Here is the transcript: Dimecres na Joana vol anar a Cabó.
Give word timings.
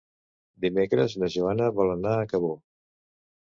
Dimecres 0.65 1.17
na 1.25 1.29
Joana 1.35 1.69
vol 1.81 1.93
anar 1.99 2.17
a 2.17 2.27
Cabó. 2.35 2.53